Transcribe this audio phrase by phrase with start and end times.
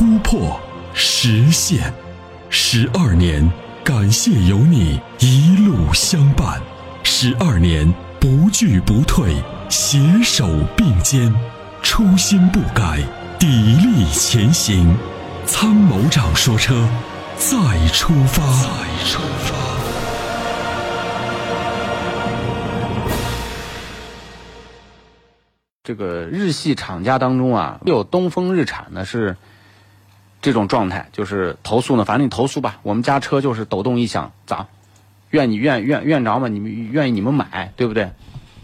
[0.00, 0.58] 突破、
[0.94, 1.92] 实现。
[2.48, 3.46] 十二年，
[3.84, 6.58] 感谢有你一路相伴。
[7.02, 9.34] 十二年，不惧不退，
[9.68, 11.30] 携手并肩，
[11.82, 13.00] 初心不改，
[13.38, 14.96] 砥砺前行。
[15.44, 16.88] 参谋长说：车，
[17.36, 18.42] 再出发。
[18.62, 18.68] 再
[19.04, 19.54] 出发。”
[25.84, 29.36] 这个日系厂家当中啊，有东风日产呢是
[30.42, 34.66] 这种状态，就是投诉呢，反正你投诉吧，我们家车就是抖动一响，咋？
[35.30, 36.48] 愿你愿愿愿着吗？
[36.48, 38.10] 你们愿意你们买，对不对？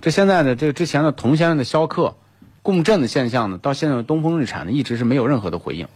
[0.00, 2.14] 这现在呢，这之前的同先生的逍客
[2.62, 5.88] 共振的现象呢，到现在东风日产呢一直是没有任何的回应。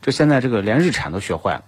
[0.00, 1.64] 这现在这个连日产都学坏了。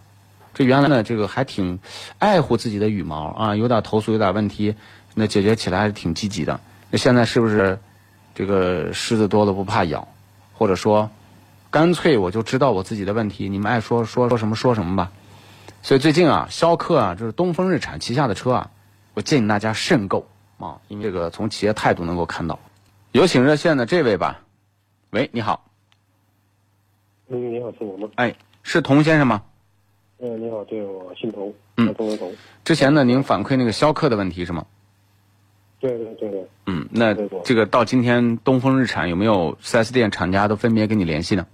[0.53, 1.79] 这原来呢，这个还挺
[2.19, 4.75] 爱护自己的羽毛啊，有点投诉有点问题，
[5.15, 6.61] 那解决起来还是挺积极的。
[6.91, 7.79] 那现在是不是？
[8.37, 10.09] 这个虱子多了不怕咬，
[10.55, 11.09] 或者说，
[11.75, 15.11] 干脆我就知道我自己的问题，你们爱说说说什么说什么吧。
[15.83, 18.71] 所以最近啊，逍客啊，就是东风日产旗下的车啊，
[19.15, 20.25] 我建议大家慎购
[20.59, 22.57] 啊，因为这个从企业态度能够看到。
[23.11, 24.41] 有请热线的这位吧，
[25.11, 25.69] 喂，你好。
[27.27, 28.09] 嗯，你好，是我吗？
[28.15, 29.43] 哎，是童先生吗？
[30.21, 32.33] 嗯，你好，对我姓童，嗯，童文童。
[32.65, 34.65] 之前呢，您反馈那个逍客的问题是吗？
[35.81, 41.45] 对对对对，嗯，那这个到今天东风日产有没有 4S 店厂家都分别跟你联系呢？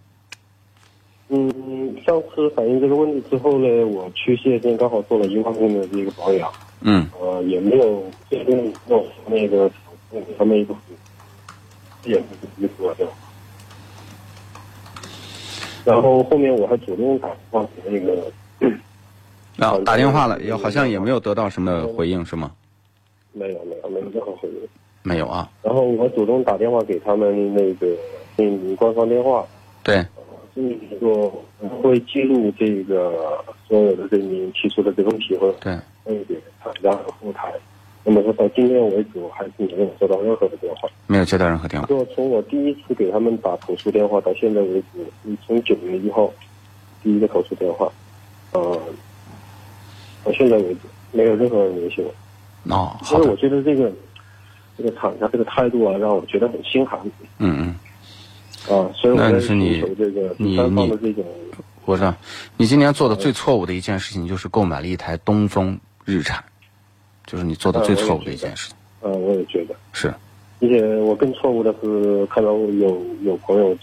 [1.32, 9.70] 嗯，上次反映这个问题之后呢，我去四 S 店刚好做了一万公里的这个保养，嗯，呃，也没有这边有那个
[10.36, 10.74] 他们一个
[12.04, 12.24] 也是
[12.56, 13.06] 一个的，
[15.84, 18.32] 然后后面我还主动打电话给那个，
[19.64, 22.50] 啊，打电话了，也好像也没有得到什么回应，是吗？
[23.32, 24.68] 没有没有没有任何回应，
[25.04, 25.48] 没有啊。
[25.62, 27.86] 然后我主动打电话给他们那个
[28.38, 29.46] 嗯官方电话，
[29.84, 30.04] 对，
[30.54, 31.44] 就是说
[31.82, 37.52] 会记录这个所有的这您提出的这个问题或者对，那个厂家和后台。
[38.02, 41.86] 那么说到今天为止，我还是没有收到任何的电话，没有接到任何电话。
[41.86, 46.32] 就从我第一次给他们打投诉电话到现在为止，从九月一号
[47.02, 47.92] 第一个投诉电话，
[48.52, 48.80] 呃，
[50.24, 50.80] 到现在为止
[51.12, 52.74] 没有任何人联系我。
[52.74, 53.92] 哦，好因为我觉得这个
[54.78, 56.98] 这个厂家这个态度啊，让我觉得很心寒。
[57.38, 57.74] 嗯嗯。
[58.68, 61.24] 啊，所以我在寻求这个你方的这种。
[61.86, 62.14] 我知道，
[62.56, 66.44] 你今年做的最错误的一件事情就是购买了一台东风日产，
[67.26, 68.76] 就是你做的最错误的一件事情。
[69.02, 69.74] 嗯，我也觉得。
[69.92, 70.08] 是。
[70.60, 73.76] 而且我更错误的是看到有有朋友，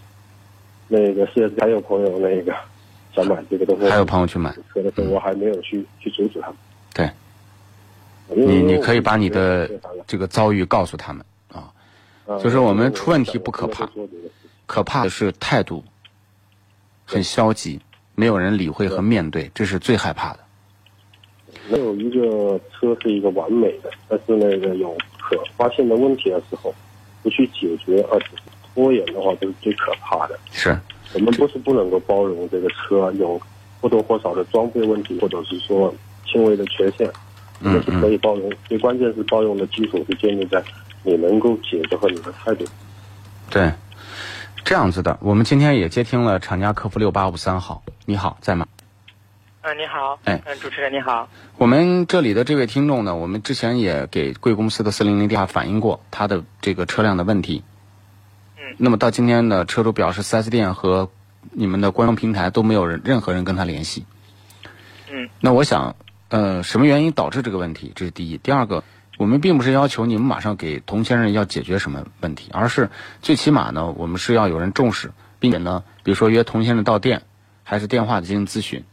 [0.87, 2.53] 那个是还有朋友那个
[3.15, 6.57] 想买这个东西，还有朋友去买车的时候，我还没有去去阻止他们。
[6.93, 7.09] 对。
[8.29, 9.69] 你你可以把你的
[10.05, 11.71] 这个遭遇告诉他们啊，
[12.43, 13.89] 就是我们出问题不可怕，
[14.67, 15.83] 可怕的是态度
[17.05, 17.81] 很消极，
[18.13, 20.39] 没有人理会和面对，这是最害怕的。
[21.67, 26.71] 没有一个车是一个完美的，但是那个有可发现的问题的时候，
[27.23, 28.27] 不去解决，而且
[28.75, 30.37] 拖延的话，这是最可怕的。
[30.51, 30.77] 是
[31.13, 33.41] 我们不是不能够包容这个车有
[33.81, 35.91] 或多或少的装备问题，或者是说
[36.25, 37.11] 轻微的缺陷。
[37.59, 40.63] 也是可以包容，最关键是包容的基础是建立在
[41.01, 42.63] 你能够解决和你的态度。
[43.49, 43.71] 对，
[44.67, 45.17] 这样子的。
[45.21, 48.67] 我们今天也接听了厂家客服六八五三号，你好，在吗？
[49.61, 50.19] 嗯，你好。
[50.25, 51.29] 哎，嗯，主持人你好。
[51.57, 57.63] 我们这里的这位听众呢，我们之前也给贵公司的四零零电话反映过他的这个车辆的问题。
[58.57, 58.75] 嗯。
[58.77, 61.09] 那么到今天呢，车主表示四 S 店和
[61.53, 64.05] 你们的官方平台都没有人任何人跟他联系。
[65.09, 65.29] 嗯。
[65.39, 65.95] 那我想。
[66.29, 67.93] 呃，什么原因导致这个问题？
[67.95, 68.37] 这是第一。
[68.37, 68.83] 第二个，
[69.17, 72.89] 我们并不是要求你们马上给童先生要解决什么问题，而是
[73.21, 77.23] 最起码呢，我们是要有人重视，并且呢，比如说约童先生到店，
[77.63, 78.83] 还是电话进行咨询。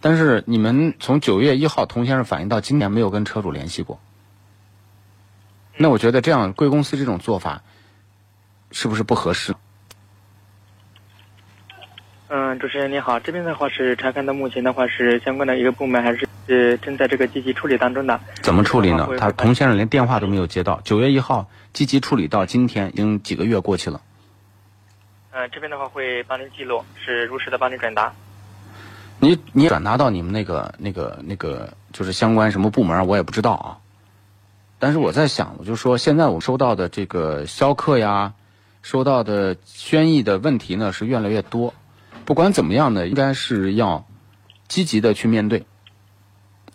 [0.00, 4.00] 但是你们从九月一号童先生反映到今年没有跟车主联系过，
[5.76, 7.62] 那我觉得这样贵公司这种做法
[8.70, 9.54] 是不是不合适？
[12.28, 16.26] 嗯，主持人你好，这边的话是查看到目前的话是相关的一个部门还是？
[16.46, 18.20] 呃正在这个积极处理当中的。
[18.42, 19.08] 怎么处理呢？
[19.18, 20.78] 他童先生连电话都没有接到。
[20.84, 23.98] 九月一号积极处理到今天，已经几个月过去了。
[25.32, 28.12] 嗯，这边的话会帮您记录，是如实的帮您转达。
[29.20, 33.78] 你你转达到你们那个那个那个就是相关什么部门，我也不知道啊。
[34.78, 38.34] 但是我在想，我就说现在我们收到的这个销客呀，
[38.82, 41.72] 收到的轩逸的问题呢是越来越多。
[42.24, 44.06] 不管怎么样呢，应该是要
[44.66, 45.66] 积极的去面对，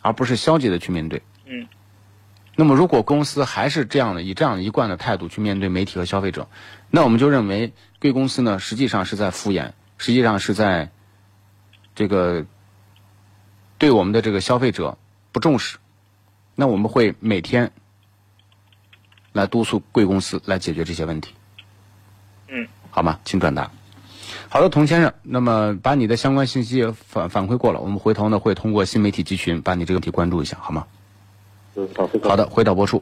[0.02, 1.22] 而不是消极的去面对。
[1.46, 1.68] 嗯。
[2.56, 6.48] 那么，如果公司还是这样的以这样一贯的态度去面对媒体和消费者，
[6.90, 10.92] 那我们就认为贵公司呢实际上是在敷衍，实际上是在
[11.96, 12.46] 这个
[13.78, 14.98] 对我们的这个消费者
[15.32, 15.78] 不重视。
[16.56, 17.72] 那我们会每天
[19.32, 21.34] 来督促贵公司来解决这些问题。
[22.50, 22.68] 嗯。
[22.92, 23.20] 好吗？
[23.24, 23.72] 请转达。
[24.52, 30.88] 好的，童先生，那么把你的相关信息反反馈过了，我们回头呢会通过新媒体集群把你这个问题关注一下，好吗？
[31.76, 33.02] 嗯，好，好的，回到播处。